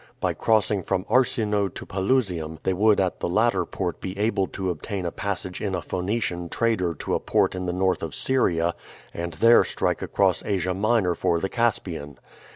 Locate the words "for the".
11.13-11.49